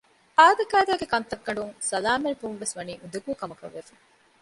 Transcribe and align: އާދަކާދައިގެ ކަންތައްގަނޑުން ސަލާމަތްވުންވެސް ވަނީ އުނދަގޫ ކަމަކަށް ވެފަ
އާދަކާދައިގެ 0.37 1.07
ކަންތައްގަނޑުން 1.13 1.73
ސަލާމަތްވުންވެސް 1.89 2.75
ވަނީ 2.77 2.93
އުނދަގޫ 3.01 3.31
ކަމަކަށް 3.41 3.75
ވެފަ 3.75 3.93